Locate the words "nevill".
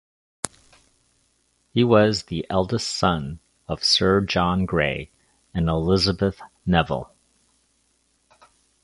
6.65-7.11